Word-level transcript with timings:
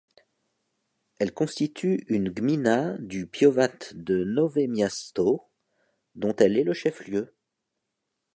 Elle 1.19 1.31
constitue 1.31 2.05
une 2.07 2.31
gmina 2.31 2.97
du 2.97 3.27
powiat 3.27 3.71
de 3.93 4.23
Nowe 4.23 4.67
Miasto, 4.67 5.43
dont 6.15 6.35
elle 6.39 6.57
est 6.57 6.63
le 6.63 6.73
chef-lieu. 6.73 7.35